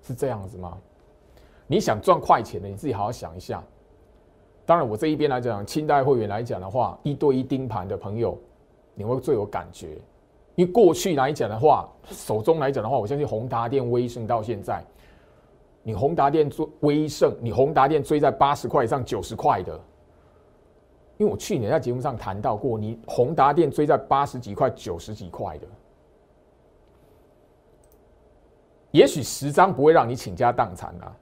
[0.00, 0.78] 是这样子吗？
[1.66, 3.62] 你想赚快钱的，你自己好好想一下。
[4.64, 8.36] 当然，我这一边来讲，清代会员来讲的话，一对一盯盘的朋友，
[8.94, 9.98] 你会最有感觉。
[10.54, 14.82] 因为过去来讲的话，手中来讲的话，我相信宏达电、威盛到现在，
[15.82, 19.78] 你宏达电追威盛，你宏达电追在八十块以上、九十块的。
[21.18, 25.66] 因为我去年在节目上谈到过，你宏达电追在八十几块、九十几块的，
[28.90, 31.16] 也许十张不会让你倾家荡产啊。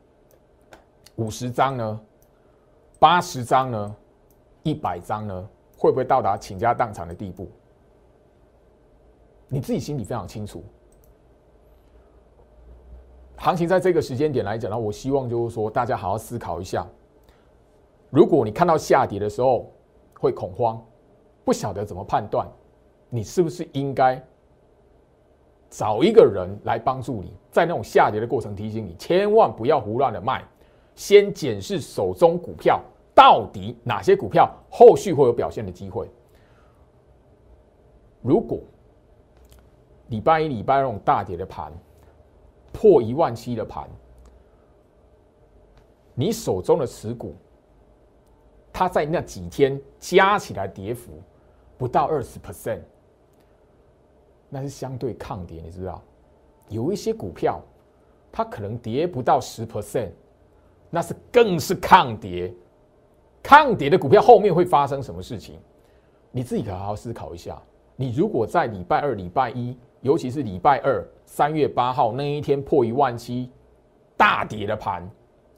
[1.16, 2.00] 五十张呢？
[2.98, 3.96] 八十张呢？
[4.62, 5.48] 一百张呢？
[5.77, 7.48] 会不会到达倾家荡产的地步？
[9.48, 10.64] 你自己心里非常清楚。
[13.37, 16.87] 行情在这个时间点来讲呢，我希望就是说，大家好好思考一下。
[18.11, 19.70] 如果你看到下跌的时候
[20.18, 20.83] 会恐慌，
[21.44, 22.48] 不晓得怎么判断，
[23.11, 24.20] 你是不是应该
[25.68, 30.42] 找一个人来帮助你，在那种下跌的过程提醒你，千万不要胡乱的卖。
[30.94, 32.80] 先检视手中股票
[33.14, 36.09] 到底哪些股票后续会有表现的机会。
[38.22, 38.61] 如果
[40.09, 41.72] 礼拜一、礼拜二那种大跌的盘
[42.72, 43.88] 破一万七的盘，
[46.14, 47.35] 你手中的持股，
[48.72, 51.20] 它在那几天加起来跌幅
[51.76, 52.80] 不到二十 percent，
[54.48, 56.02] 那是相对抗跌，你知道？
[56.68, 57.61] 有一些股票
[58.33, 60.11] 它可能跌不到十 percent。
[60.94, 62.54] 那是更是抗跌，
[63.42, 65.59] 抗跌的股票后面会发生什么事情？
[66.30, 67.61] 你自己可好好思考一下。
[67.96, 73.50] 你如果在礼拜二、礼拜一，尤其是礼拜二三月八号那一天破一万七
[74.16, 75.02] 大跌的盘，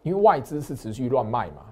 [0.03, 1.67] 因为外资是持续乱卖嘛，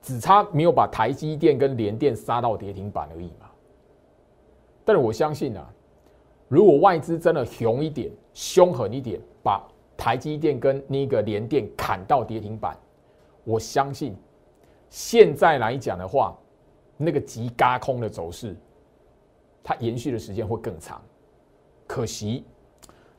[0.00, 3.50] 只差没有把台积电跟联电杀到跌停板而已嘛。
[4.84, 5.68] 但是我相信啊，
[6.46, 9.60] 如果外资真的熊一点、凶狠一点，把
[10.06, 12.78] 台积电跟那个联电砍到跌停板，
[13.42, 14.14] 我相信
[14.88, 16.32] 现在来讲的话，
[16.96, 18.54] 那个急嘎空的走势，
[19.64, 21.02] 它延续的时间会更长。
[21.88, 22.44] 可惜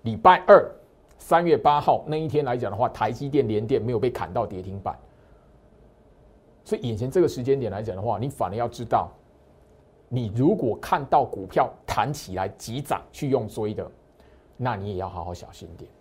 [0.04, 0.66] 礼拜二
[1.18, 4.98] 三月八号那一天来讲的话，台积电、联电没有被砍到跌停板，
[6.64, 9.12] 所以眼前这个时间点来讲的话，你反而要知道，
[10.08, 13.92] 你如果看到股票弹起来急涨去用追的，
[14.56, 15.92] 那你也要好好小心点。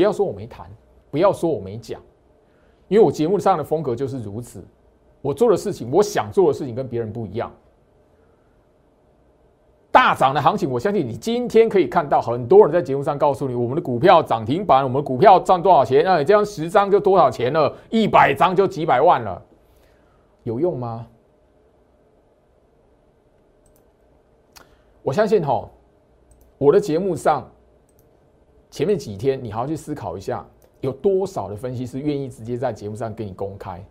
[0.00, 0.66] 不要说我没谈，
[1.10, 2.00] 不要说我没讲，
[2.88, 4.64] 因为我节目上的风格就是如此。
[5.20, 7.52] 我做的事情，我想做的事情跟别人不一样。
[9.90, 16.02] 大涨的行情，我相信你今天可以看到很多人在节目上告诉你，我们的股票涨停板，我们的股票赚多少钱？
[16.02, 17.76] 那你这样十张就多少钱了？
[17.90, 19.42] 一百张就几百万了，
[20.44, 21.06] 有用吗？
[25.02, 25.68] 我相信哈，
[26.56, 27.46] 我的节目上。
[28.70, 30.46] 前面几天，你好好去思考一下，
[30.80, 33.84] 有多少的分析师愿意直接在节目上给你公开？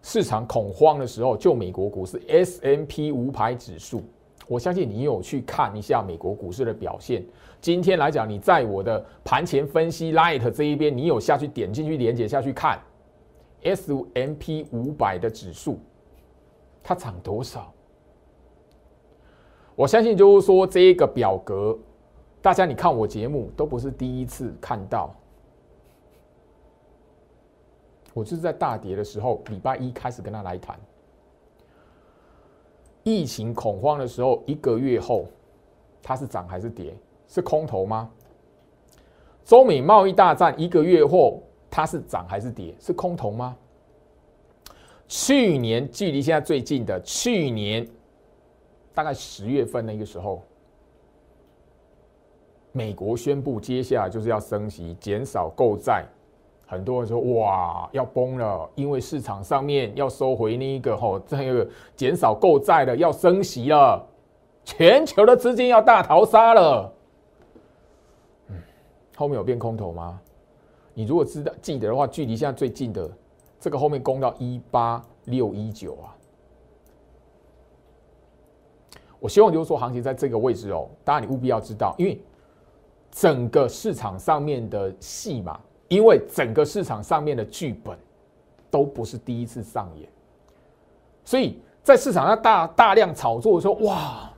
[0.00, 4.02] 市场恐慌的时候，就美国股市 S M P 五百指数，
[4.48, 7.22] 我相信你有去看一下美国股市的表现。
[7.60, 12.80] 今天来讲，你在我的盘前分析 Light 这一边，你有下去点进去连接下去看
[13.62, 15.78] S M P 五百的指数，
[16.82, 17.70] 它涨多少？
[19.74, 21.78] 我相信就是说这一个表格。
[22.42, 25.12] 大家，你看我节目都不是第一次看到，
[28.14, 30.78] 我就是在大跌的时候，礼拜一开始跟他来谈，
[33.02, 35.26] 疫情恐慌的时候，一个月后，
[36.02, 36.96] 它是涨还是跌？
[37.26, 38.08] 是空头吗？
[39.44, 42.72] 中美贸易大战一个月后，它是涨还是跌？
[42.78, 43.56] 是空头吗？
[45.08, 47.88] 去年距离现在最近的去年，
[48.94, 50.42] 大概十月份那个时候。
[52.76, 56.04] 美国宣布接下来就是要升息，减少购债。
[56.66, 64.06] 很多人说：“哇，要崩了，因为市场上面要收回那一个吼，这个减少购债的要升息了，
[64.62, 66.92] 全球的资金要大逃杀了。”
[68.48, 68.56] 嗯，
[69.16, 70.20] 后面有变空头吗？
[70.92, 73.10] 你如果知道记得的话，距离现在最近的
[73.58, 76.12] 这个后面攻到一八六一九啊。
[79.18, 82.20] 我希望就是说，行情在这个位置哦，当然你务必要知道，因为。
[83.18, 85.58] 整个市场上面的戏码，
[85.88, 87.98] 因为整个市场上面的剧本
[88.70, 90.06] 都不是第一次上演。
[91.24, 94.30] 所以在市场上大大量炒作的时候，哇，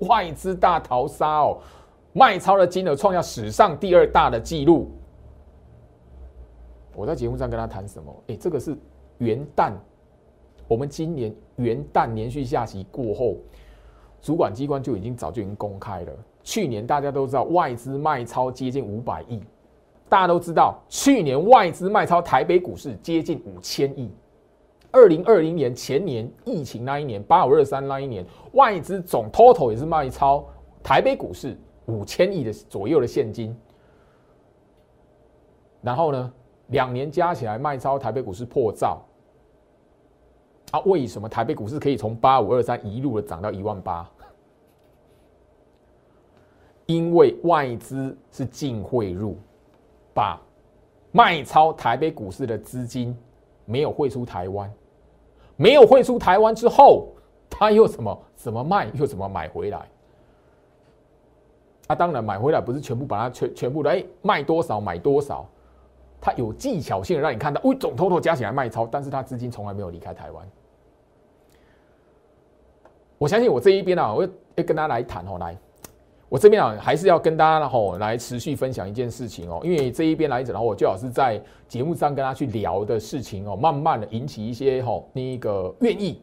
[0.00, 1.58] 外资大逃杀哦，
[2.12, 4.90] 卖超的金额创下史上第二大的记录。
[6.94, 8.14] 我在节目上跟他谈什么？
[8.26, 8.76] 哎，这个是
[9.16, 9.72] 元旦，
[10.68, 13.38] 我们今年元旦连续下棋过后，
[14.20, 16.12] 主管机关就已经早就已经公开了。
[16.42, 19.42] 去年大家都知道外资卖超接近五百亿，
[20.08, 24.10] 大家都知道去年外资卖超台北股市接近五千亿。
[24.90, 30.44] 二零二零年前年疫情那一年八五二三那一年，外资总 total 也是卖超
[30.82, 33.56] 台北股市五千亿的左右的现金。
[35.80, 36.32] 然后呢？
[36.68, 39.02] 两年加起来卖超台北股市破兆，
[40.70, 44.08] 啊，为什么台北股市可以从八五二三一路的涨到一万八？
[46.86, 49.36] 因为外资是净汇入，
[50.12, 50.40] 把
[51.10, 53.16] 卖超台北股市的资金
[53.64, 54.72] 没有汇出台湾，
[55.56, 57.08] 没有汇出台湾之后，
[57.48, 59.88] 他又什么怎么卖又怎么买回来？
[61.86, 65.46] 啊，当然买回来不是全部把它全全部的哎卖多少买多少。
[66.24, 70.48] 它有技巧性的让你看到，喂，总偷偷加起来卖超，但是它资金从来没有离开台湾。
[73.18, 74.22] 我相信我这一边啊，我
[74.54, 75.58] 要跟他来谈哦，来，
[76.32, 86.22] 我这边啊还是要跟大家吼来持续分享一件事情哦，因为这一边来讲的话，我最好是在节目上跟他去聊的事情哦，慢慢的引起一些吼那个愿意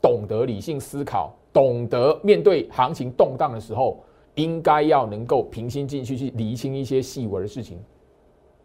[0.00, 4.02] 懂得理性思考，懂得面对行情动荡的时候，
[4.34, 7.78] 应该要能够平心静气去理清一些细微的事情。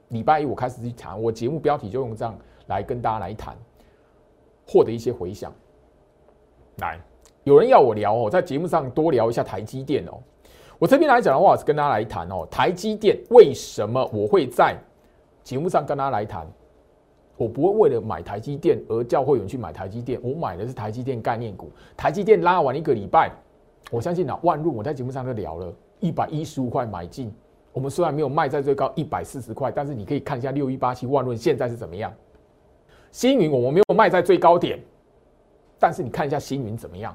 [0.08, 2.34] 礼拜一我开始去谈，我节目标题就用这样
[2.68, 3.54] 来跟大家来谈，
[4.66, 5.54] 获得一些回响。
[6.78, 6.98] 来，
[7.44, 10.24] 有人要我聊哦，在节目上多聊一下台积电哦。
[10.78, 14.76] 我这边来讲的话，是跟大家来谈哦，台积电为什么我会在
[15.44, 16.46] 节目上跟大家来谈？
[17.38, 21.70] 我不会为了买台积电而叫会员去买台积电，我买的是台积电概念股。
[21.96, 23.32] 台积电拉完一个礼拜，
[23.92, 27.34] 我相信啊，万润我在节目上都聊了一百一十五块买进。
[27.74, 32.14] 我们虽然没有卖在最高一百四十块，但是你可以看一下六一八七万润现在是怎么样。
[33.12, 34.80] 星云我们没有卖在最高点，
[35.78, 37.14] 但是你看一下星云怎么样。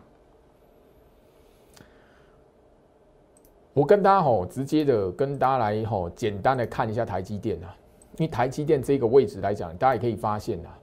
[3.73, 7.75] 我跟大家吼直接的跟大家来吼简单的看一下台积电啊，
[8.18, 10.79] 因为台积电这个位置来讲，大家也可以发现啊，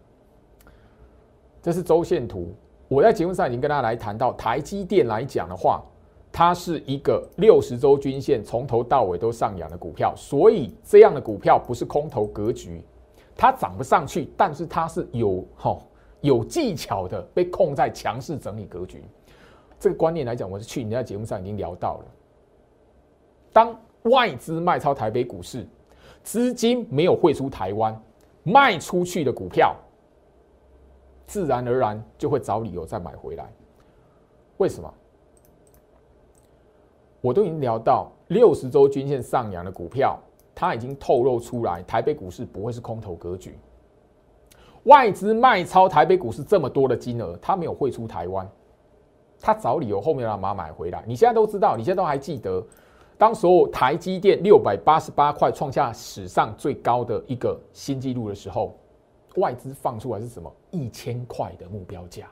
[1.62, 2.54] 这是周线图。
[2.88, 5.84] 我在节目上已经跟大家来谈到台积电来讲的话。
[6.30, 12.84] 它是一个六十周均线从头到尾都上扬的股票，所以这样的股票不是空头格局，
[13.36, 15.80] 它涨不上去，但是它是有哈
[16.22, 19.04] 有技巧的被控在强势整理格局。
[19.80, 22.06] 这个观念来讲，我是去年在节目上已经聊到了。
[23.52, 25.68] 当外资卖超台北股市，
[26.24, 28.00] 资金没有汇出台湾，
[28.44, 29.76] 卖出去的股票，
[31.26, 33.50] 自然而然就会找理由再买回来。
[34.58, 34.94] 为什么？
[37.20, 40.18] 我都已经聊到六十周均线上扬的股票，
[40.54, 43.58] 它已经透露出来，台北股市不会是空头格局。
[44.84, 48.48] 外资卖超台北股市这么多的金额，它没有汇出台湾，
[49.42, 51.04] 它找理由后面让马买回来。
[51.06, 52.66] 你现在都知道，你现在都还记得，
[53.18, 58.78] 当时候台积电六百八十八块创下史上最高的一个新纪录的时候，
[59.38, 60.52] 外资放出来是什么？
[60.72, 62.28] 一千块的目标价。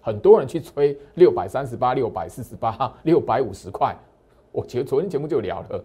[0.00, 3.96] 很多人去吹六百三十八、六百四十八、 六百五十块，
[4.52, 5.84] 我觉得昨天节目就聊了。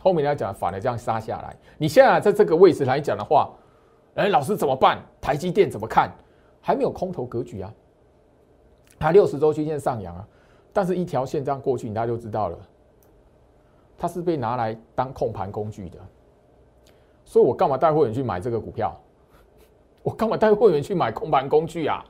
[0.00, 1.56] 后面来讲反而这样杀下来。
[1.78, 3.50] 你现在在这个位置来讲的话，
[4.14, 5.02] 哎，老师怎么办？
[5.22, 6.12] 台积电怎么看？
[6.60, 7.72] 还没有空头格局啊。
[8.98, 10.28] 它六十周均线上扬啊，
[10.74, 12.58] 但是一条线这样过去，你大家就知道了，
[13.96, 15.98] 它是被拿来当控盘工具的。
[17.24, 18.94] 所以我干嘛带会员去买这个股票？
[20.02, 22.04] 我干嘛带会员去买控盘工具啊？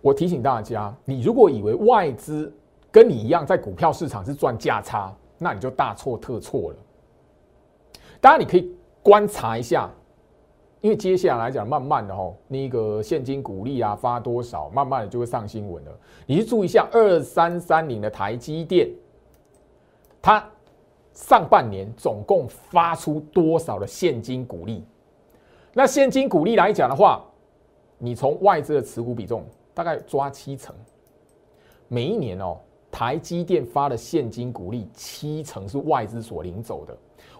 [0.00, 2.52] 我提醒大家，你如果以为外资
[2.90, 6.76] 跟你一样在股票市场是赚价差，那你就大错特错了。
[8.20, 9.88] 当然，你可以观察一下，
[10.82, 15.98] 因为接下来讲，慢慢的吼，那个现金股利啊发多少，慢慢的就会上新闻了。
[16.26, 18.90] 你去注意一下二三三零的台积电，
[20.20, 20.44] 它
[21.14, 24.84] 上半年总共发出多少的现金股利？
[25.72, 27.24] 那现金股利来讲的话，
[27.96, 29.42] 你从外资的持股比重。
[29.74, 30.76] 大概抓七成，
[31.88, 32.58] 每一年哦，
[32.90, 36.94] 台积电发的现金股利七成是外资所领走的。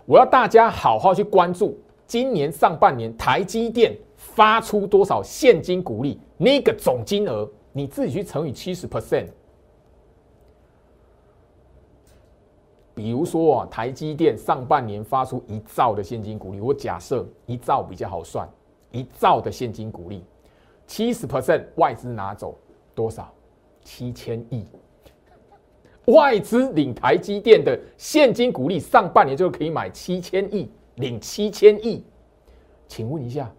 [0.07, 1.79] 我要大家好好去关注
[2.13, 9.29] 今年上半年台积电发出多少现金股利，那个总金额你自己去乘以七十 percent，
[12.95, 18.47] 比如说啊，台积电上半年发出一兆的现金股利，我假设一兆比较好算，
[18.91, 20.23] 一兆的现金股利，
[20.87, 22.59] 七十 percent 外资拿走
[22.95, 23.33] 多少？
[23.85, 24.67] 七千亿。
[26.09, 32.05] 外资领台积电的现金股利，上半年就可以买七千亿，领七千亿。
[32.89, 33.51] 请问一下，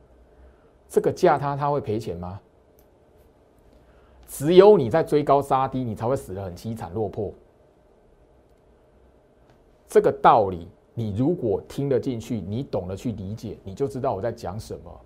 [0.88, 2.40] 这个价他他会赔钱吗？
[4.28, 7.32] 只有你在追高杀低，你才会死得很凄惨落魄。
[9.88, 15.02] 这个道理，你如果听得进去，你懂得去理解，你就知道我在讲什么，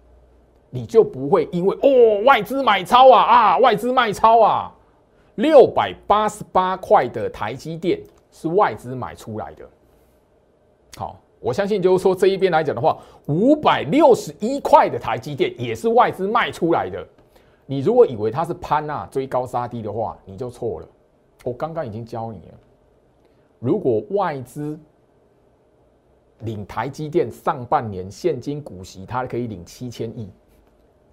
[0.69, 4.73] 你就不会因为哦外资买超啊啊外资卖超啊。
[5.35, 8.01] 六百八十八块的台积电
[8.31, 9.69] 是外资买出来的。
[10.95, 17.07] 好，我相信就是说这一边来讲的话，五百六十一块的台积电也是外资卖出来的。
[17.65, 20.87] 你如果以为它是攀啊追高杀低的话，你就错了。
[21.43, 22.57] 我刚刚已经教你了，
[23.59, 24.79] 如果外资
[26.39, 30.29] 领台积电上半年现金股息，它可以领七千亿，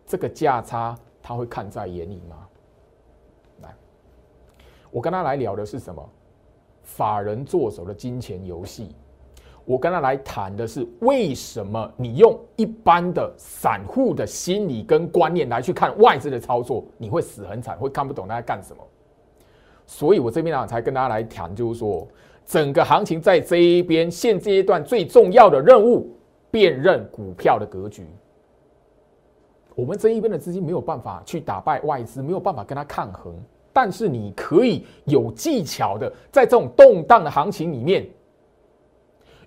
[0.07, 2.49] 这个价差他会看在眼里吗？
[3.63, 3.75] 来
[4.91, 6.09] 我跟他来聊的是什么？
[6.83, 8.95] 法人做手的金钱游戏。
[9.65, 18.83] 我跟他来谈的是为什么你用一般的散户的心理跟观念来去看外资的操作，你会死很惨，会看不懂他在干什么。
[19.87, 22.07] 所以我这边呢才跟大家来谈，就是说
[22.45, 26.15] 整个行情在这一边现阶段最重要的任务，
[26.51, 28.07] 辨认股票的格局。
[29.75, 33.35] 我们这一边的资金没有办法去打败外资，没有办法跟他抗衡。
[33.73, 38.07] 但是你可以有技巧的，在这种动荡的行情里面，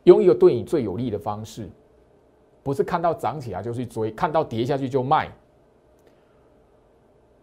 [0.08, 1.70] 用一个对你最有利的方式，
[2.64, 5.30] 不是看到涨起来就去追，看到跌下去就卖。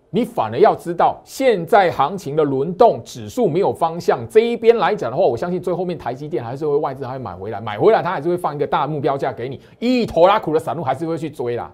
[0.09, 11.71] 你反而要知道，现在行情的轮动指数没有方向，这一边来讲的话，我相信最后面台积电还是会外资还会买回来，买回来它还是会放一个大目标价给你，一头拉苦的散户还是会去追啦。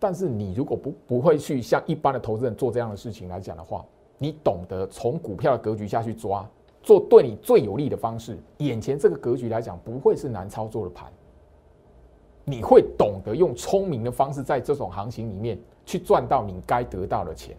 [0.00, 3.84] 但是你如果不不会去像一般的投资人做这样的事情来讲的话，
[4.18, 6.44] 你懂得从股票的格局下去抓，
[6.82, 8.38] 做对你最有利的方式。
[8.58, 11.10] 眼前这个格局来讲，不会是难操作的盘。
[12.44, 15.56] 你会懂得用聪明的方式，在这种行情里面
[15.86, 17.56] 去赚到你该得到的钱。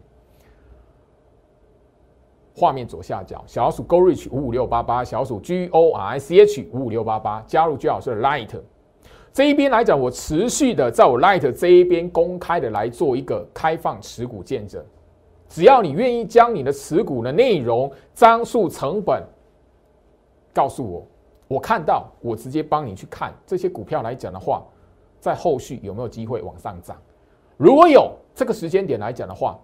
[2.55, 8.59] 画面左下角，小鼠 Go Reach 五五六八八，小鼠 G O R I C H 五五六八八，加入居老师 Light。
[9.31, 14.83] 这一边来讲，我持续的在我 Light 这一边公开的来做一个开放持股见证。
[15.53, 19.23] 只要你愿意将你的持股的内容、张数、成本
[20.51, 21.05] 告诉我，
[21.47, 24.63] 我看到我直接帮你去看这些股票来讲的话，
[25.19, 26.97] 在后续有没有机会往上涨？
[27.55, 29.59] 如果有这个时间点来讲的话，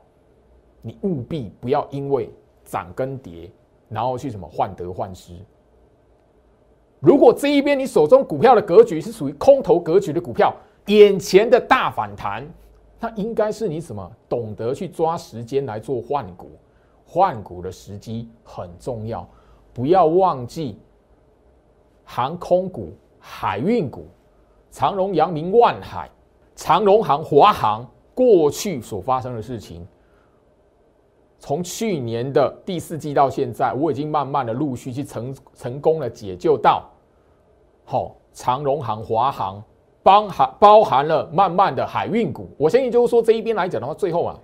[0.84, 2.30] 你务必不要因为
[2.64, 3.50] 涨跟跌，
[3.88, 5.34] 然后去什么患得患失。
[7.00, 12.48] 如果这一边你手中股票的格局是属于空头格局的股票，眼前的大反弹，
[13.00, 16.52] 那应该是你什么懂得去抓时间来做换股，
[17.06, 19.28] 换股的时机很重要，
[19.74, 20.78] 不要忘记
[22.04, 24.06] 航空股、海运股，
[24.70, 26.10] 长荣、阳明、万海、
[26.56, 29.88] 长荣航、华航过去所发生的事情。
[31.42, 36.90] 从去年的第四季到现在，我已经慢慢的陆续去成成功的解救到，
[37.86, 39.64] 好长荣航、华航，
[40.10, 42.50] 包含包含了慢慢的海运股。
[42.58, 44.36] 我相信就是说这一边来讲的话，最后啊，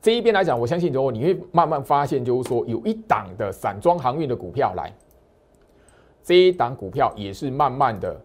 [0.00, 4.90] 这一边来讲，我相信之后你会慢慢发现，就是说有一档的散装航运的股票来，
[6.22, 8.18] 这一档股票也是慢慢的，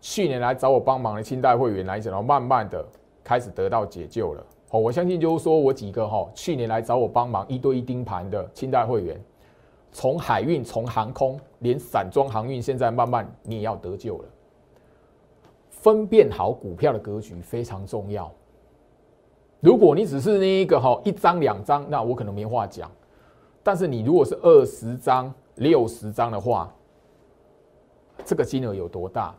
[0.00, 2.86] 去年来找我帮忙的清代会员来讲，然后慢慢的
[3.24, 4.46] 开始得到解救了。
[4.70, 9.20] 哦，我相信就是说我几个哈，去年来找我帮忙一对一盯盘的清代会员，
[9.90, 14.24] 从海运、从航空，连散装航运，现在慢慢你也要得救了。
[15.80, 18.32] 分辨好股票的格局非常重要。
[19.60, 22.90] 如果你只是那一个哈一张两张，那我可能没话讲。
[23.62, 26.72] 但是你如果是二十张、六十张的话，
[28.24, 29.34] 这个金额有多大？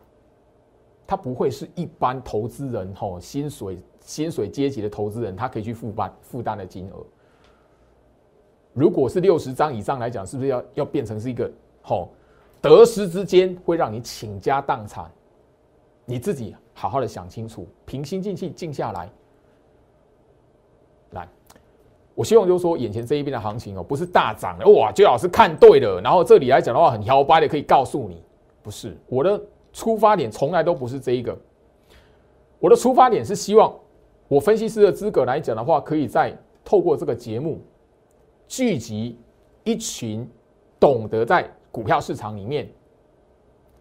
[1.08, 3.78] 它不会是一般投资人哈薪水。
[4.04, 7.06] 薪水阶级的投资人，他可以去负担负担的金额。
[8.74, 11.50] 如果是六十张以上来讲，是不是要要变成是一个
[11.84, 12.10] 好
[12.60, 15.06] 得失之间会让你倾家荡产？
[16.06, 19.10] 你自己好好的想清楚，平心静气静下来。
[21.12, 21.28] 来，
[22.16, 26.00] 我希望就是说，眼前这一边的行情哦，不是大涨的哇，就老是看对了。
[26.02, 28.24] 然后这里来讲的话，很摇摆的可以告诉你，
[28.64, 29.42] 不是我的
[29.74, 31.38] 出发点从来都不是这一个，
[32.60, 33.74] 我的出发点是希望。
[34.28, 36.34] 我分析师的资格来讲的话，可以在
[36.64, 37.60] 透过这个节目
[38.48, 39.20] 聚集
[39.66, 40.26] 一群
[40.80, 42.70] 懂得在股票市场里面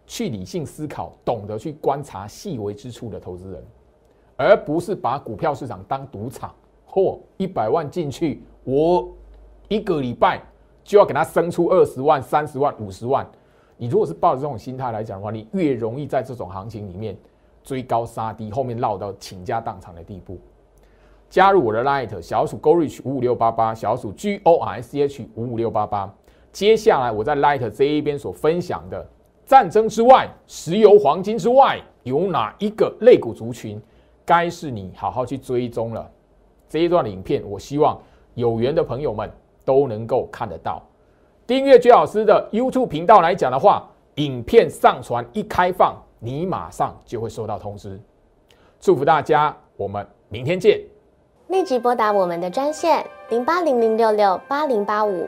[0.05, 3.63] 去理性思考，懂得去观察细微之处的投资人，
[4.35, 6.53] 而不是把股票市场当赌场。
[6.89, 9.09] 嚯，一百万进去，我
[9.69, 10.41] 一个礼拜
[10.83, 13.25] 就要给他生出二十万、三十万、五十万。
[13.77, 17.17] 你如果是抱着这种心态来讲的话，你越容易在这种行情里面
[17.63, 20.37] 追高杀低，后面落到倾家荡产的地步。
[21.29, 26.13] 加入我的 Light 小鼠 Go Reach 五五六八八，小鼠 G O R S H 五五六八八。
[26.51, 29.09] 接下来我在 Light 这一边所分享的
[29.51, 33.77] 战争之外、石油黄金之外，有哪一个类股族群
[34.23, 36.09] 该是你好好去追踪了？
[36.69, 37.99] 这一段影片，我希望
[38.35, 39.29] 有缘的朋友们
[39.65, 40.81] 都能够看得到。
[41.45, 43.85] 订阅居老师的 YouTube 频道来讲的话，
[44.15, 47.99] 影片上传一开放，你马上就会收到通知。
[48.79, 50.79] 祝福大家，我们明天见。
[51.49, 55.27] 立即拨打我们的专线零八零零六六八零八五